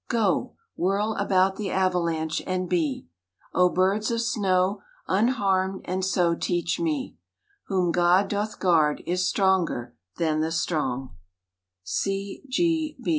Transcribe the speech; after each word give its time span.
Go, 0.09 0.55
whirl 0.75 1.13
about 1.13 1.57
the 1.57 1.69
avalanche, 1.69 2.41
and 2.47 2.67
be, 2.67 3.07
O 3.53 3.69
birds 3.69 4.09
of 4.09 4.19
snow, 4.19 4.81
unharmed, 5.07 5.81
and 5.85 6.03
so 6.03 6.33
teach 6.33 6.79
me: 6.79 7.17
Whom 7.67 7.91
God 7.91 8.27
doth 8.27 8.59
guard 8.59 9.03
is 9.05 9.29
stronger 9.29 9.95
than 10.17 10.39
the 10.39 10.51
strong. 10.51 11.13
_C. 11.85 12.43
G. 12.49 12.97